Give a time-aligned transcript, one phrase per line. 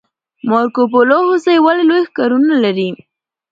[0.49, 2.89] مارکوپولو هوسۍ ولې لوی ښکرونه لري؟